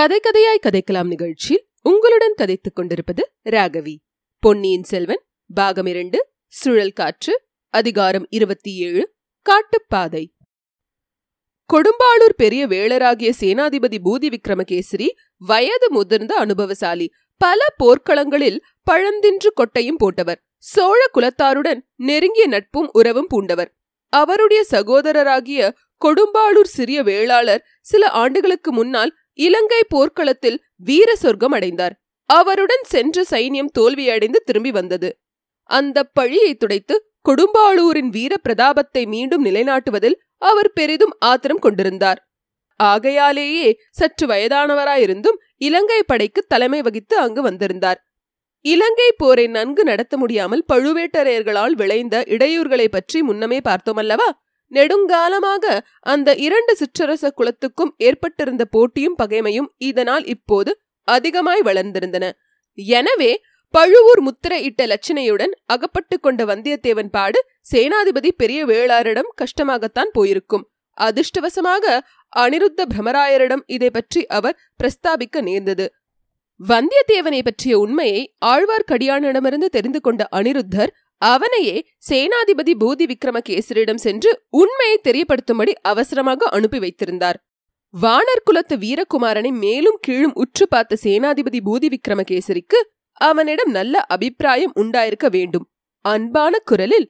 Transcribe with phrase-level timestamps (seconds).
[0.00, 3.96] கதை கதையாய் கதைக்கலாம் நிகழ்ச்சியில் உங்களுடன் கதைத்துக் கொண்டிருப்பது ராகவி.
[4.38, 5.22] பொன்னியின் செல்வன்
[5.54, 10.34] பாகம் இரண்டு சுழல் காற்று அதிகாரம் இருபத்தி ஏழு காட்டுப்பாதை.
[11.72, 18.60] கொடும்பாளூர் பெரிய வேளராகிய சேனாதிபதி பூதி விக்ரமகேசரி வயது முதிர்ந்த அனுபவசாலி பல போர்க்களங்களில்
[18.90, 20.40] பழந்தின்று கொட்டையும் போட்டவர்.
[20.56, 23.78] சோழ குலத்தாருடன் நெருங்கிய நட்பும் உறவும் பூண்டவர்.
[24.08, 25.72] அவருடைய சகோதரராகிய
[26.04, 29.16] கொடும்பாளூர் சிறிய வேளாளர் சில ஆண்டுகளுக்கு முன்னால்
[29.46, 30.58] இலங்கை போர்க்களத்தில்
[30.88, 31.94] வீர சொர்க்கம் அடைந்தார்.
[32.30, 35.10] அவருடன் சென்ற சைன்யம் தோல்வியடைந்து திரும்பி வந்தது.
[35.70, 36.94] அந்த பழியை துடைத்து
[37.28, 42.20] கொடும்பாளூரின் வீர பிரதாபத்தை மீண்டும் நிலைநாட்டுவதில் அவர் பெரிதும் ஆத்திரம் கொண்டிருந்தார்.
[42.80, 47.98] ஆகையாலேயே சற்று வயதானவராயிருந்தும் இலங்கை படைக்கு தலைமை வகித்து அங்கு வந்திருந்தார்.
[48.64, 54.28] இலங்கை போரை நன்கு நடத்த முடியாமல் பழுவேட்டரையர்களால் விளைந்த இடையூறுகளை பற்றி முன்னமே பார்த்தோமல்லவா?
[54.72, 62.30] நெடுங்காலமாக அந்த இரண்டு சிற்றரச குலத்துக்கும் ஏற்பட்டிருந்த போட்டியும் பகைமையும் இதனால் இப்போது அதிகமாய் வளர்ந்திருந்தன.
[62.76, 70.68] எனவே பழுவூர் முத்திரையிட்ட இட்ட லட்சணையுடன் அகப்பட்டு கொண்ட வந்தியத்தேவன் பாடு சேனாதிபதி பெரிய வேளாரிடம் கஷ்டமாகத்தான் போயிருக்கும்.
[70.98, 72.00] அதிர்ஷ்டவசமாக
[72.36, 75.92] அனிருத்த பிரமராயரிடம் இதை பற்றி அவர் பிரஸ்தாபிக்க நேர்ந்தது.
[76.68, 80.90] வந்தியத்தேவனை பற்றிய உண்மையை ஆழ்வார்க்கடியானிடமிருந்து தெரிந்து கொண்ட அனிருத்தர்
[81.22, 81.76] அவனையே
[82.08, 87.38] சேனாதிபதி பூதி விக்ரமகேசரிடம் சென்று உண்மையை தெரியப்படுத்தும்படி அவசரமாக அனுப்பி வைத்திருந்தார்.
[87.94, 92.78] வானர் குலத்து வீரகுமாரனை மேலும் கீழும் உற்று பார்த்த சேனாதிபதி பூதி விக்ரமகேசரிக்கு
[93.20, 95.66] அவனிடம் நல்ல அபிப்பிராயம் உண்டாயிருக்க வேண்டும்.
[96.04, 97.08] அன்பான குரலில்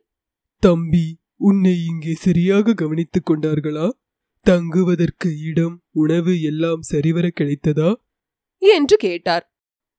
[0.62, 3.86] தம்பி உன்னை இங்கே சரியாக கவனித்துக் கொண்டார்களா?
[4.46, 7.90] தங்குவதற்கு இடம் உணவு எல்லாம் சரிவர கிடைத்ததா?
[8.62, 9.44] என்று கேட்டார்.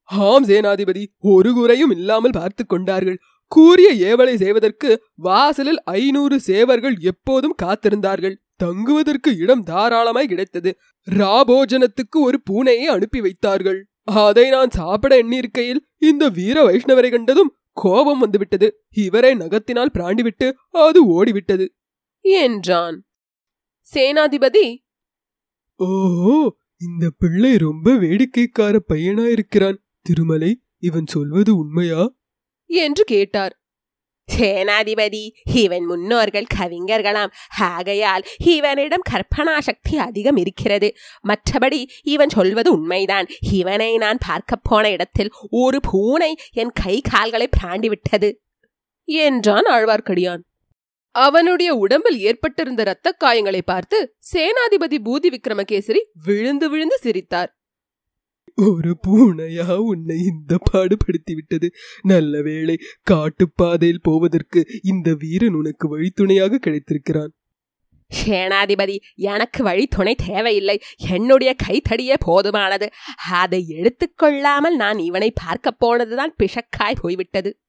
[0.09, 3.20] ஆம் சேனாதிபதி ஒரு குறையும் இல்லாமல் பார்த்து கொண்டார்கள்.
[3.54, 4.90] கூறிய ஏவலை செய்வதற்கு
[5.28, 8.36] வாசலில் ஐநூறு சேவர்கள் எப்போதும் காத்திருந்தார்கள்.
[8.56, 10.72] தங்குவதற்கு இடம் தாராளமாய் கிடைத்தது.
[11.08, 13.80] ராபோஜனத்துக்கு ஒரு பூனையை அனுப்பி வைத்தார்கள்.
[14.23, 17.52] அதை நான் சாப்பிட எண்ணியிருக்கையில் இந்த வீர வைஷ்ணவரை கண்டதும்
[17.82, 18.67] கோபம் வந்துவிட்டது.
[19.06, 20.48] இவரை நகத்தினால் பிராண்டிவிட்டு
[20.86, 21.67] அது ஓடிவிட்டது.
[22.26, 22.98] என்றான்.
[23.88, 24.66] சேனாதிபதி
[25.80, 26.36] ஓஹோ
[26.82, 29.78] இந்த பிள்ளை ரொம்ப வேடிக்கைக்கார பையனாயிருக்கிறான்.
[30.06, 30.52] திருமலை
[30.84, 32.02] இவன் சொல்வது உண்மையா?
[32.71, 33.55] என்று கேட்டார்.
[34.37, 37.32] சேனாதிபதி இவன் முன்னோர்கள் கவிஞர்களாம்.
[37.59, 40.93] ஆகையால் இவனிடம் கற்பனா சக்தி அதிகம் இருக்கிறது.
[41.27, 43.27] மற்றபடி இவன் சொல்வது உண்மைதான்.
[43.52, 48.33] இவனை நான் பார்க்கப் போன இடத்தில் ஒரு பூனை என் கை கால்களை பிராண்டிவிட்டது
[49.04, 50.42] என்றான் ஆழ்வார்க்கடியான்.
[51.11, 57.61] அவனுடைய உடம்பில் ஏற்பட்டிருந்த இரத்த காயங்களை பார்த்து சேனாதிபதி பூதி விக்ரமகேசரி விழுந்து விழுந்து சிரித்தார்.
[58.56, 62.78] ஒரு பூனையா உன்னை இந்த பாடுபடுத்தி விட்டது நல்ல வேளை
[63.12, 67.32] காட்டுப்பாதையில் போவதற்கு இந்த வீரன் உனக்கு வழித்துணையாக கிடைத்திருக்கிறான்.
[68.26, 70.80] சேனாதிபதி எனக்கு வழி துணை தேவையில்லை.
[70.98, 72.88] என்னுடைய கைத்தடியே போதுமானது.
[73.32, 77.60] அதை எடுத்துக்கொள்ளாமல் நான் இவனை பார்க்க போனதுதான் பிஷக்காய் போய்விட்டது.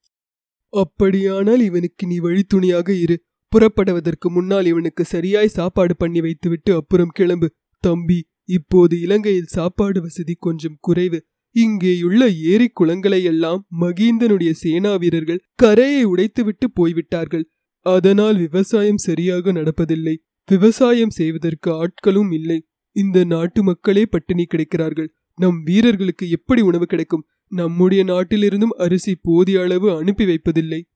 [0.68, 3.24] அப்படியானால் இவனுக்கு நீ வழித்துணையாக இரு.
[3.48, 7.54] புறப்படுவதற்கு முன்னால் இவனுக்கு சரியாய் சாப்பாடு பண்ணி வைத்துவிட்டு அப்புறம் கிளம்பு.
[7.78, 11.24] தம்பி இப்போது இலங்கையில் சாப்பாடு வசதி கொஞ்சம் குறைவு.
[11.56, 17.44] இங்கேயுள்ள ஏரி குளங்களையெல்லாம் மகிந்தனுடைய மகீந்தனுடைய சேனா வீரர்கள் கரையை உடைத்துவிட்டு போய்விட்டார்கள்.
[17.86, 20.16] அதனால் விவசாயம் சரியாக நடப்பதில்லை.
[20.50, 22.66] விவசாயம் செய்வதற்கு ஆட்களும் இல்லை.
[22.92, 25.08] இந்த நாட்டு மக்களே பட்டினி கிடைக்கிறார்கள்.
[25.34, 27.26] நம் வீரர்களுக்கு எப்படி உணவு கிடைக்கும்?
[27.48, 30.86] நம்முடைய நாட்டிலிருந்தும் அரிசி போதிய அளவு அனுப்பி வைப்பதில்லை.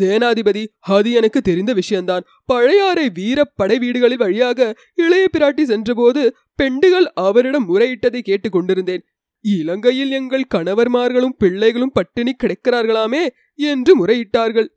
[0.00, 7.68] சேனாதிபதி அது எனக்கு தெரிந்த விஷயம்தான் பழையாறை வீர படை வீடுகளில் வழியாக இளைய பிராட்டி சென்றபோது பெண்டுகள் அவரிடம்
[7.68, 9.04] முறையிட்டதை கேட்டுக் கொண்டிருந்தேன்.
[9.40, 14.68] இலங்கையில் எங்கள் கணவர்மார்களும் பிள்ளைகளும் பட்டினி கிடைக்கிறார்களாமே என்று முறையிட்டார்கள்.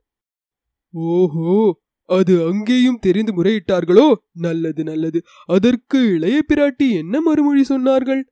[0.90, 4.14] ஓஹோ அது அங்கேயும் தெரிந்து முறையிட்டார்களோ?
[4.32, 5.22] நல்லது நல்லது.
[5.46, 8.22] அதற்கு இளைய பிராட்டி என்ன மறுமொழி சொன்னார்கள்?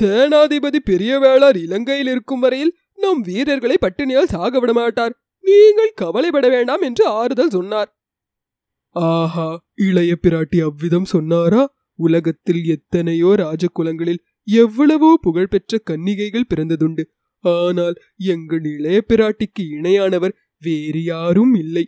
[0.00, 7.06] சேனாதிபதி பெரிய வேளார் இலங்கையில் இருக்கும் வரையில் நம் வீரர்களை பட்டினியால் சாக மாட்டார் நீங்கள் கவலைப்பட வேண்டாம் என்று
[7.06, 7.90] ஆறுதல் சொன்னார்.
[8.90, 11.62] ஆஹா இளைய பிராட்டி அவ்விதம் சொன்னாரா?
[11.98, 17.04] உலகத்தில் எத்தனையோ ராஜகுலங்களில் எவ்வளவோ புகழ்பெற்ற கன்னிகைகள் பிறந்ததுண்டு.
[17.44, 21.84] ஆனால் எங்கள் இளைய பிராட்டிக்கு இணையானவர் வேறு யாரும் இல்லை.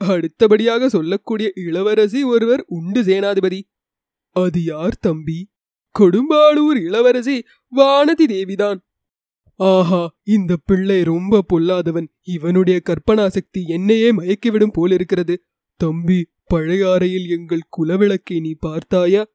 [0.00, 3.60] அடுத்தபடியாக சொல்லக்கூடிய இளவரசி ஒருவர் உண்டு சேனாதிபதி.
[4.36, 5.38] அது யார் தம்பி?
[5.94, 7.36] கொடும்பாளூர் இளவரசி
[7.72, 8.78] வானதி தேவிதான்.
[9.56, 12.06] ஆஹா இந்த பிள்ளை ரொம்ப பொல்லாதவன்.
[12.22, 15.44] இவனுடைய கற்பனா சக்தி என்னையே மயக்கிவிடும் போலிருக்கிறது.
[15.80, 19.26] தம்பி பழையாறையில் எங்கள் குலவிளக்கை நீ பார்த்தாயா?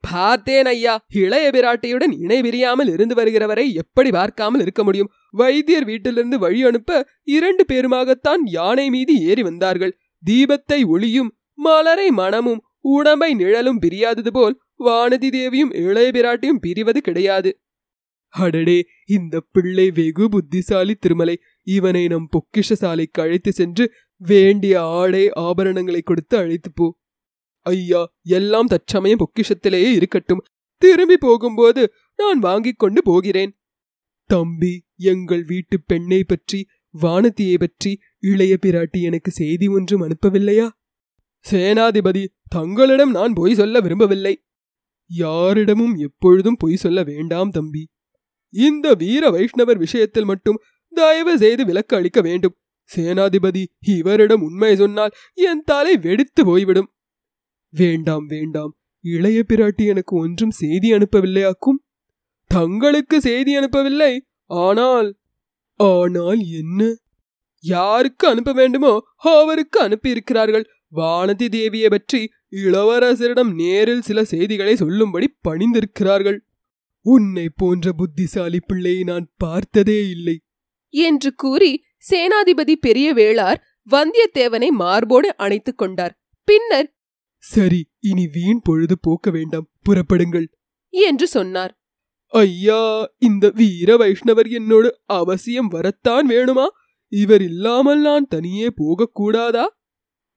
[0.00, 1.06] பார்த்தேன் ஐயா.
[1.08, 5.10] இளைய பிராட்டியுடன் இணை விரியாமல் இருந்து வருகிறவரை எப்படி பார்க்காமல் இருக்க முடியும்?
[5.30, 9.98] வைத்தியர் வீட்டிலிருந்து வழி அனுப்ப இரண்டு பேருமாகத்தான் யானை மீது ஏறி வந்தார்கள்.
[10.30, 17.60] தீபத்தை ஒளியும் மலரை மனமும் உடம்பை நிழலும் பிரியாதது போல் வானதி தேவியும் இளைய பிராட்டியும் பிரிவது கிடையாது.
[18.28, 21.40] அடடே இந்த பிள்ளை வெகு புத்திசாலி திருமலை.
[21.62, 26.98] இவனை நம் பொக்கிஷசாலைக்கு அழைத்து சென்று வேண்டிய ஆடை ஆபரணங்களை கொடுத்து அழைத்து போ.
[27.62, 30.44] ஐயா எல்லாம் தற்சமயம் பொக்கிஷத்திலேயே இருக்கட்டும்.
[30.76, 33.58] திரும்பி போகும்போது நான் வாங்கிக் கொண்டு போகிறேன்.
[34.24, 36.66] தம்பி எங்கள் வீட்டு பெண்ணை பற்றி
[37.02, 40.68] வானதியை பற்றி இளைய பிராட்டி எனக்கு செய்தி ஒன்றும் அனுப்பவில்லையா?
[41.50, 44.44] சேனாதிபதி தங்களிடம் நான் பொய் சொல்ல விரும்பவில்லை.
[45.06, 47.88] யாரிடமும் எப்பொழுதும் பொய் சொல்ல வேண்டாம் தம்பி.
[48.56, 50.60] இந்த வீர வைஷ்ணவர் விஷயத்தில் மட்டும்
[50.92, 52.54] தயவு செய்து விலக்கு அளிக்க வேண்டும்.
[52.90, 53.62] சேனாதிபதி
[53.94, 56.88] இவரிடம் உண்மை சொன்னால் என் தலை வெடித்து போய்விடும்.
[57.74, 58.72] வேண்டாம் வேண்டாம்.
[59.04, 61.80] இளைய பிராட்டி எனக்கு ஒன்றும் செய்தி அனுப்பவில்லையாக்கும்
[62.50, 64.12] தங்களுக்கு செய்தி அனுப்பவில்லை.
[64.50, 65.08] ஆனால்
[65.80, 66.80] ஆனால் என்ன?
[67.64, 70.64] யாருக்கு அனுப்ப வேண்டுமோ அவருக்கு அனுப்பியிருக்கிறார்கள்.
[70.96, 72.20] வானதி தேவியை பற்றி
[72.64, 76.38] இளவரசரிடம் நேரில் சில செய்திகளை சொல்லும்படி பணிந்திருக்கிறார்கள்.
[77.06, 80.40] உன்னை போன்ற புத்திசாலி பிள்ளையை நான் பார்த்ததே இல்லை.
[80.88, 83.56] என்று கூறி சேனாதிபதி பெரிய வேளார்
[83.90, 86.22] வந்தியத்தேவனை மார்போடு அணைத்துக் கொண்டார்.
[86.44, 86.96] பின்னர்
[87.38, 90.46] சரி இனி வீண் பொழுது போக்க வேண்டாம் புறப்படுங்கள்.
[90.88, 91.80] என்று சொன்னார்.
[92.26, 96.66] ஐயா இந்த வீர வைஷ்ணவர் என்னோடு அவசியம் வரத்தான் வேணுமா?
[97.08, 99.66] இவர் இல்லாமல் நான் தனியே போகக்கூடாதா?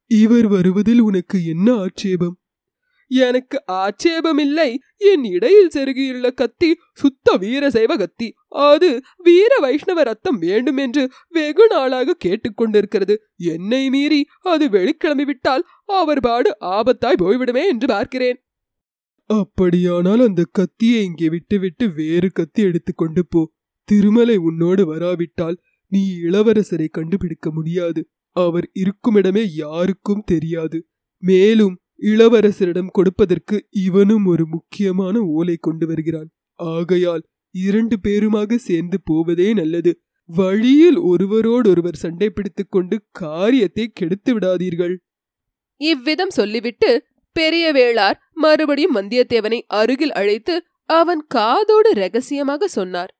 [0.06, 2.39] இவர் வருவதில் உனக்கு என்ன ஆட்சேபம்?
[3.10, 4.76] எனக்கு ஆட்சேபமில்லை.
[4.96, 12.16] என் இடையில் செருகியுள்ள கத்தி சுத்த வீரசைவ கத்தி அது வீர வைஷ்ணவ ரத்தம் வேண்டும் என்று வெகு நாளாக
[12.24, 13.16] கேட்டுக்கொண்டிருக்கிறது.
[13.36, 18.38] என்னை மீறி அது வெளிக்கிளம்பிவிட்டால் அவர் பாடு ஆபத்தாய் போய்விடுமே என்று பார்க்கிறேன்.
[19.30, 23.42] அப்படியானால் அந்த கத்தியை இங்கே விட்டுவிட்டு வேறு கத்தி எடுத்துக்கொண்டு போ.
[23.88, 25.58] திருமலை உன்னோடு வராவிட்டால்
[25.92, 28.00] நீ இளவரசரை கண்டுபிடிக்க முடியாது.
[28.36, 30.78] அவர் இருக்குமிடமே யாருக்கும் தெரியாது.
[31.22, 36.30] மேலும் இளவரசரிடம் கொடுப்பதற்கு இவனும் ஒரு முக்கியமான ஓலை கொண்டு வருகிறான்.
[36.54, 40.00] ஆகையால் இரண்டு பேருமாக சேர்ந்து போவதே நல்லது.
[40.24, 44.96] வழியில் ஒருவரோடொருவர் சண்டை பிடித்துக் கொண்டு காரியத்தை கெடுத்து விடாதீர்கள்.
[45.76, 53.12] இவ்விதம் சொல்லிவிட்டு பெரிய வேளார் மறுபடியும் வந்தியத்தேவனை அருகில் அழைத்து அவன் காதோடு ரகசியமாக சொன்னார்.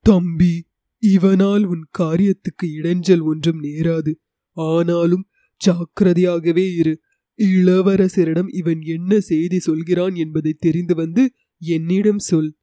[0.00, 0.54] தம்பி
[0.98, 4.12] இவனால் உன் காரியத்துக்கு இடைஞ்சல் ஒன்றும் நேராது.
[4.52, 5.24] ஆனாலும்
[5.60, 6.94] ஜாக்கிரதையாகவே இரு.
[7.38, 12.56] இளவரசரிடம் இவன் என்ன செய்தி சொல்கிறான் என்பதை தெரிந்து வந்து என்னிடம் சொல்.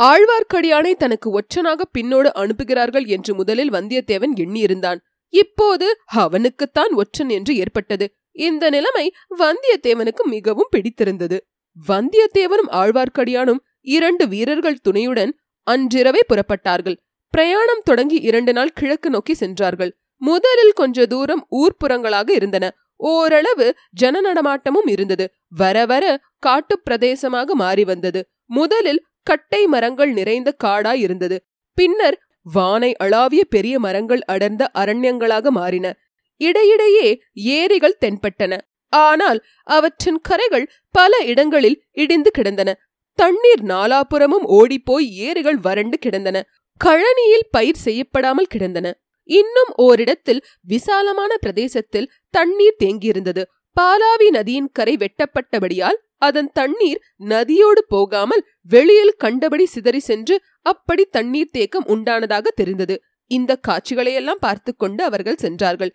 [0.00, 4.98] ஆழ்வார்க்கடியானை தனக்கு ஒற்றனாக பின்னோடு அனுப்புகிறார்கள் என்று முதலில் வந்தியத்தேவன் எண்ணியிருந்தான்.
[5.28, 8.14] இப்போது அவனுக்குத்தான் ஒற்றன் என்று ஏற்பட்டது.
[8.30, 11.46] இந்த நிலைமை வந்தியத்தேவனுக்கு மிகவும் பிடித்திருந்தது.
[11.88, 16.96] வந்தியத்தேவனும் ஆழ்வார்க்கடியானும் இரண்டு வீரர்கள் துணையுடன் அன்றிரவே புறப்பட்டார்கள்.
[17.28, 19.96] பிரயாணம் தொடங்கி இரண்டு நாள் கிழக்கு நோக்கி சென்றார்கள்.
[20.16, 22.74] முதலில் கொஞ்ச தூரம் ஊர்ப்புறங்களாக இருந்தன.
[22.96, 25.32] ஓரளவு ஜன நடமாட்டமும் இருந்தது.
[25.48, 28.28] வர வர காட்டுப் பிரதேசமாக மாறி வந்தது.
[28.46, 31.44] முதலில் கட்டை மரங்கள் நிறைந்த காடாய் இருந்தது.
[31.74, 35.96] பின்னர் வானை அளாவிய பெரிய மரங்கள் அடர்ந்த அரண்யங்களாக மாறின.
[36.36, 38.60] இடையிடையே ஏரிகள் தென்பட்டன.
[38.88, 42.78] ஆனால் அவற்றின் கரைகள் பல இடங்களில் இடிந்து கிடந்தன.
[43.14, 46.46] தண்ணீர் நாலாபுறமும் ஓடிப்போய் ஏரிகள் வறண்டு கிடந்தன.
[46.84, 49.00] கழனியில் பயிர் செய்யப்படாமல் கிடந்தன.
[49.28, 53.42] இன்னும் ஓரிடத்தில் விசாலமான பிரதேசத்தில் தண்ணீர் தேங்கியிருந்தது.
[53.76, 61.86] பாலாவி நதியின் கரை வெட்டப்பட்டபடியால் அதன் தண்ணீர் நதியோடு போகாமல் வெளியில் கண்டபடி சிதறி சென்று அப்படி தண்ணீர் தேக்கம்
[61.86, 62.96] உண்டானதாக தெரிந்தது.
[63.30, 65.92] இந்த காட்சிகளையெல்லாம் பார்த்து கொண்டு அவர்கள் சென்றார்கள்.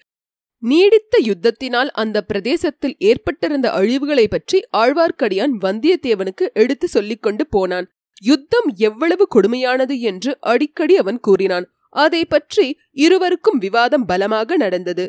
[0.63, 7.87] நீடித்த யுத்தத்தினால் அந்த பிரதேசத்தில் ஏற்பட்டிருந்த அழிவுகளை பற்றி ஆழ்வார்க்கடியான் வந்தியத்தேவனுக்கு எடுத்து சொல்லிக் கொண்டு போனான்.
[8.21, 11.65] யுத்தம் எவ்வளவு கொடுமையானது என்று அடிக்கடி அவன் கூறினான்.
[11.93, 15.05] அதை பற்றி இருவருக்கும் விவாதம் பலமாக நடந்தது.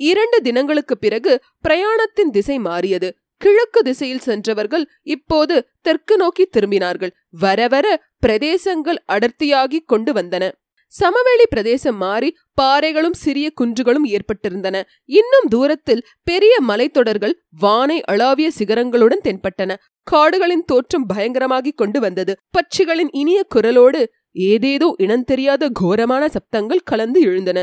[0.00, 1.32] இரண்டு தினங்களுக்கு பிறகு
[1.68, 3.08] பிரயாணத்தின் திசை மாறியது.
[3.36, 7.12] கிழக்கு திசையில் சென்றவர்கள் இப்போது தெற்கு நோக்கி திரும்பினார்கள்.
[7.30, 7.86] வர வர
[8.26, 10.50] பிரதேசங்கள் அடர்த்தியாகிக் கொண்டு வந்தன.
[10.92, 12.28] சமவெளி பிரதேசம் மாறி
[12.60, 14.76] பாறைகளும் சிறிய குன்றுகளும் ஏற்பட்டிருந்தன.
[15.04, 19.74] இன்னும் தூரத்தில் பெரிய மலைத்தொடர்கள் வானை அளாவிய சிகரங்களுடன் தென்பட்டன.
[20.02, 22.34] காடுகளின் தோற்றம் பயங்கரமாகிக் கொண்டு வந்தது.
[22.50, 24.02] பட்சிகளின் இனிய குரலோடு
[24.34, 27.58] ஏதேதோ இனந்தெரியாத கோரமான சப்தங்கள் கலந்து எழுந்தன.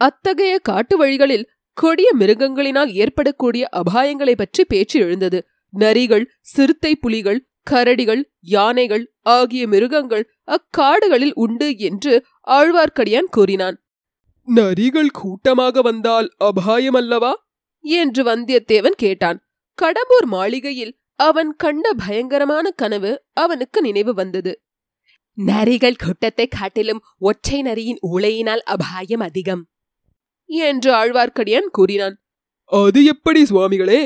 [0.00, 5.38] அத்தகைய காட்டு வழிகளில் கொடிய மிருகங்களினால் ஏற்படக்கூடிய அபாயங்களை பற்றி பேச்சு எழுந்தது.
[5.74, 13.76] நரிகள் சிறுத்தை புலிகள் கரடிகள் யானைகள் ஆகிய மிருகங்கள் அக்காடுகளில் உண்டு என்று ஆழ்வார்க்கடியான் கூறினான்.
[14.48, 17.32] நரிகள் கூட்டமாக வந்தால் அபாயம் அல்லவா
[17.80, 19.38] என்று வந்தியத்தேவன் கேட்டான்.
[19.78, 24.52] கடம்பூர் மாளிகையில் அவன் கண்ட பயங்கரமான கனவு அவனுக்கு நினைவு வந்தது.
[25.38, 29.68] நரிகள் கூட்டத்தை காட்டிலும் ஒற்றை நரியின் உளையினால் அபாயம் அதிகம்.
[30.44, 32.22] என்று ஆழ்வார்க்கடியான் கூறினான்.
[32.64, 34.00] அது எப்படி சுவாமிகளே?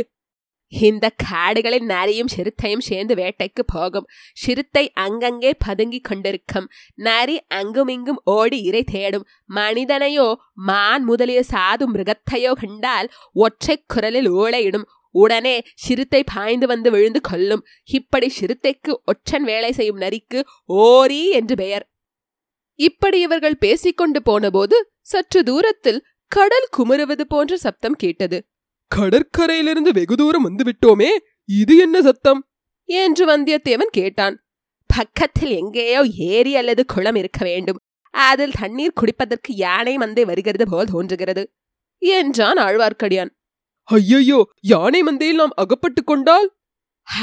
[0.72, 4.06] இந்த காடுகளில் நரியும் சிறுத்தையும் சேர்ந்து வேட்டைக்கு போகும்.
[4.34, 6.68] சிறுத்தை அங்கங்கே பதுங்கி கொண்டிருக்கும்.
[6.94, 9.26] நரி அங்குமிங்கும் ஓடி இறை தேடும்.
[9.49, 17.64] மனிதனையோ மான் முதலிய சாது மிருகத்தையோ கண்டால் ஒற்றை குரலில் ஓலையிடும் உடனே சிறுத்தை பாய்ந்து வந்து விழுந்து கொல்லும்.
[17.90, 21.85] இப்படி சிறுத்தைக்கு ஒற்றன் வேலை செய்யும் நரிக்கு ஓரி என்று பெயர்.
[22.75, 28.38] இப்படி இவர்கள் பேசிக்கொண்டு போனபோது சற்று தூரத்தில் கடல் குமுறுவது போன்ற சப்தம் கேட்டது.
[28.90, 31.11] கடற்கரையிலிருந்து வெகு தூரம் வந்து விட்டோமே
[31.45, 32.40] இது என்ன சத்தம்?
[32.85, 34.37] என்று வந்தியத்தேவன் கேட்டான்.
[34.87, 37.81] பக்கத்தில் எங்கேயோ ஏரி அல்லது குளம் இருக்க வேண்டும்.
[38.14, 41.43] அதில் தண்ணீர் குடிப்பதற்கு யானை மந்தை வருகிறது போல் தோன்றுகிறது
[42.02, 43.31] என்றான் ஆழ்வார்க்கடியான்.
[43.90, 46.49] ஐயையோ யானை மந்தையில் நாம் அகப்பட்டு கொண்டால்?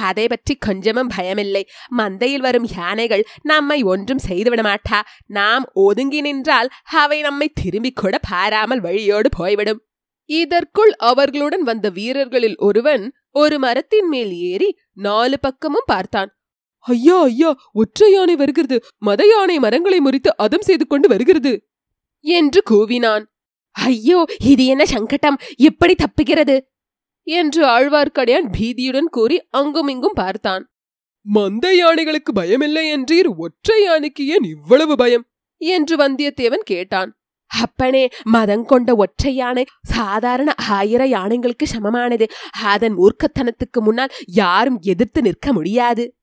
[0.03, 1.61] அதை பற்றி கொஞ்சமும் பயமில்லை.
[1.97, 4.99] மந்தையில் வரும் யானைகள் நம்மை ஒன்றும் செய்துவிட மாட்டா.
[5.27, 9.81] நாம் ஒதுங்கி நின்றால் அவை நம்மை திரும்பிக் கூட பாராமல் வழியோடு போய்விடும்.
[10.29, 16.29] இதற்குள் அவர்களுடன் வந்த வீரர்களில் ஒருவன் ஒரு மரத்தின் மேல் ஏறி நாலு பக்கமும் பார்த்தான்.
[16.79, 18.77] ஐயா ஐயா ஒற்றை யானை வருகிறது.
[18.97, 21.53] மத யானை மரங்களை முறித்து அதம் செய்து கொண்டு வருகிறது.
[22.19, 23.25] என்று கூவினான்.
[23.85, 25.37] ஐயோ இது என்ன சங்கடம்?
[25.55, 26.57] எப்படி தப்புகிறது
[27.23, 30.63] என்று ஆழ்வார்க்கடியான் பீதியுடன் கூறி அங்குமிங்கும் பார்த்தான்.
[31.21, 35.25] மந்த யானைகளுக்கு பயமில்லை என்றீர் ஒற்றை யானைக்கு ஏன் இவ்வளவு பயம்?
[35.61, 37.11] என்று வந்தியத்தேவன் கேட்டான்.
[37.45, 42.25] அப்பனே மதம் கொண்ட ஒற்றை யானை சாதாரண ஆயிர யானைகளுக்கு சமமானது.
[42.63, 46.15] அதன் மூர்க்கத்தனத்துக்கு முன்னால் யாரும் எதிர்த்து நிற்க முடியாது.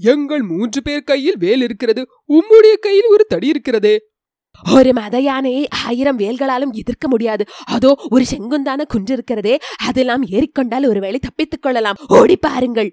[0.00, 2.02] எங்கள் மூன்று பேர் கையில் வேல் இருக்கிறது.
[2.28, 3.94] உம்முடைய கையில் ஒரு தடி இருக்கிறதே.
[4.74, 7.44] ஒரு மத யானையை ஆயிரம் வேல்களாலும் எதிர்க்க முடியாது.
[7.66, 9.58] அதோ ஒரு செங்குந்தான குன்று இருக்கிறதே.
[9.84, 11.96] அதில் நாம் ஏறிக்கொண்டால் ஒருவேளை தப்பித்துக் கொள்ளலாம்.
[12.08, 12.90] ஓடி பாருங்கள்.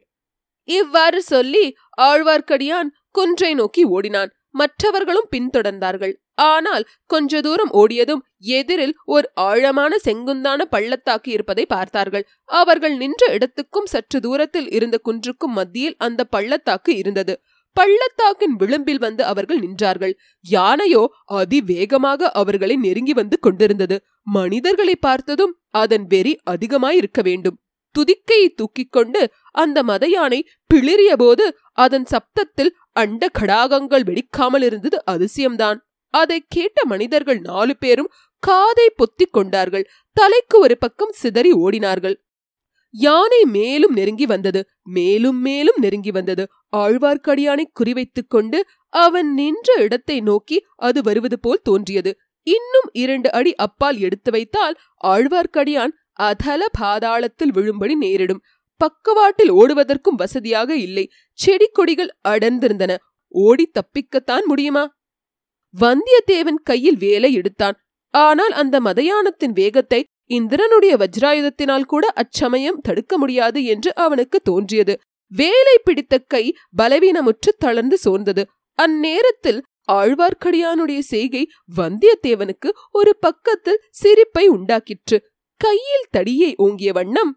[0.64, 4.32] இவ்வாறு சொல்லி ஆழ்வார்க்கடியான் குன்றை நோக்கி ஓடினான்.
[4.50, 6.14] மற்றவர்களும் பின்தொடர்ந்தார்கள்.
[6.34, 12.28] ஆனால் கொஞ்ச தூரம் ஓடியதும் எதிரில் ஒரு ஆழமான செங்குந்தான பள்ளத்தாக்கு இருப்பதை பார்த்தார்கள்.
[12.46, 17.42] அவர்கள் நின்ற இடத்துக்கும் சற்று தூரத்தில் இருந்த குன்றுக்கும் மத்தியில் அந்த பள்ளத்தாக்கு இருந்தது.
[17.76, 20.14] பள்ளத்தாக்கின் விளிம்பில் வந்து அவர்கள் நின்றார்கள்.
[20.46, 21.04] யானையோ
[21.42, 23.98] அதிவேகமாக அவர்களை நெருங்கி வந்து கொண்டிருந்தது.
[24.38, 27.58] மனிதர்களை பார்த்ததும் அதன் வெறி அதிகமாயிருக்க வேண்டும்.
[27.96, 29.22] துதிக்கையை தூக்கிக் கொண்டு
[29.56, 30.40] அந்த மத யானை
[30.74, 31.46] பிளிறிய போது
[31.84, 35.80] அதன் சப்தத்தில் அண்ட கடாகங்கள் வெடிக்காமல் இருந்தது அதிசயம்தான்.
[36.14, 38.12] அதை கேட்ட மனிதர்கள் நாலு பேரும்
[38.44, 39.86] காதை பொத்திக் கொண்டார்கள்.
[40.18, 42.16] தலைக்கு ஒரு பக்கம் சிதறி ஓடினார்கள்.
[42.98, 44.62] யானை மேலும் நெருங்கி வந்தது.
[44.84, 46.44] மேலும் மேலும் நெருங்கி வந்தது.
[46.78, 52.12] ஆழ்வார்க்கடியானை குறிவைத்துக் கொண்டு அவன் நின்ற இடத்தை நோக்கி அது வருவது போல் தோன்றியது.
[52.48, 58.44] இன்னும் இரண்டு அடி அப்பால் எடுத்து வைத்தால் ஆழ்வார்க்கடியான் அதல பாதாளத்தில் விழும்படி நேரிடும்.
[58.78, 61.06] பக்கவாட்டில் ஓடுவதற்கும் வசதியாக இல்லை.
[61.34, 62.98] செடி கொடிகள் அடர்ந்திருந்தன.
[63.28, 64.84] ஓடி தப்பிக்கத்தான் முடியுமா?
[65.74, 67.78] வந்தியத்தேவன் கையில் வேலை எடுத்தான்.
[68.14, 74.94] ஆனால் அந்த மதயானத்தின் வேகத்தை இந்திரனுடைய வஜ்ராயுதத்தினால் கூட அச்சமயம் தடுக்க முடியாது என்று அவனுக்கு தோன்றியது.
[75.32, 76.44] வேலை பிடித்த கை
[76.78, 78.44] பலவீனமுற்று தளர்ந்து சோர்ந்தது.
[78.80, 79.60] அந்நேரத்தில்
[79.92, 85.18] ஆழ்வார்க்கடியானுடைய செய்கை வந்தியத்தேவனுக்கு ஒரு பக்கத்தில் சிரிப்பை உண்டாக்கிற்று.
[85.62, 87.32] கையில் தடியை ஓங்கிய வண்ணம்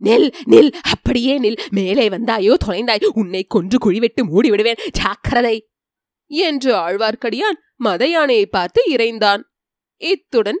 [0.00, 1.58] நெல் நெல் அப்படியே நில்.
[1.70, 3.04] மேலே வந்தாயோ தொலைந்தாய்.
[3.14, 4.80] உன்னை கொன்று குழிவிட்டு மூடிவிடுவேன்.
[4.90, 5.56] ஜாக்கிரதை!
[6.30, 9.42] என்று ஆழ்வார்க்கடியான் மதயானையை பார்த்து இறைந்தான்.
[10.00, 10.60] இத்துடன்